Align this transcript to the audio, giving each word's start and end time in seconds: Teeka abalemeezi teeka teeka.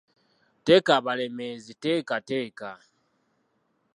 Teeka 0.65 0.91
abalemeezi 0.99 1.73
teeka 1.83 2.15
teeka. 2.29 2.69